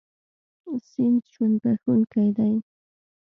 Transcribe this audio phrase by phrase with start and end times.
[0.89, 2.53] سیند ژوند بښونکی دی.